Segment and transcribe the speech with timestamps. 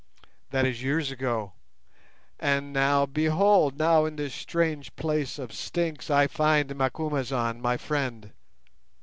[0.49, 1.53] That is years ago.
[2.39, 8.31] And now, behold, now in this strange place of stinks I find Macumazahn, my friend.